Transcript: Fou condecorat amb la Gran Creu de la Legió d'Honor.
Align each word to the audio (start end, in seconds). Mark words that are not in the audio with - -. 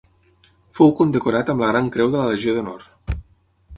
Fou 0.79 0.93
condecorat 1.01 1.53
amb 1.53 1.63
la 1.65 1.69
Gran 1.75 1.91
Creu 1.97 2.11
de 2.17 2.23
la 2.23 2.27
Legió 2.33 2.57
d'Honor. 2.57 2.89